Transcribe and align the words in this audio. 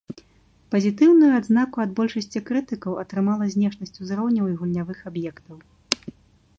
Пазітыўную 0.75 1.29
адзнаку 1.39 1.77
ад 1.85 1.91
большасці 1.99 2.43
крытыкаў 2.47 2.93
атрымала 3.05 3.45
знешнасць 3.57 3.99
узроўняў 4.07 4.45
і 4.53 4.57
гульнявых 4.63 4.99
аб'ектаў. 5.13 5.57